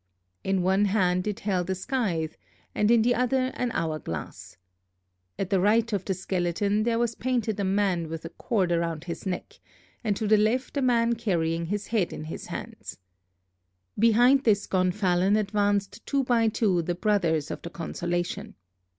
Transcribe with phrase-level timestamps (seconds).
[0.43, 2.35] In one hand it held a scythe
[2.73, 4.57] and in the other an hour glass.
[5.37, 9.03] At the right of the skeleton there was painted a man with a cord around
[9.03, 9.59] his neck,
[10.03, 12.97] and to the left a man carrying his head in his hands.
[13.95, 18.55] Behind this gonfalon advanced two by two the Brothers of the Consolation.